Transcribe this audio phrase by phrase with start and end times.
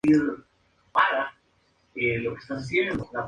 [0.03, 0.43] Es el
[2.23, 3.19] segundo sencillo del álbum Residente.